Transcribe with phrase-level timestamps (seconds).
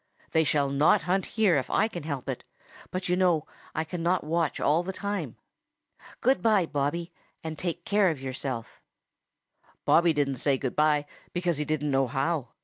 [0.31, 2.43] They shall not hunt here if I can help it,
[2.89, 5.35] but you know I cannot watch all the time.
[6.21, 7.11] Good by, Bobby,
[7.43, 8.81] and take care of yourself."
[9.85, 12.47] Bobby didn't say good by, because he didn't know how.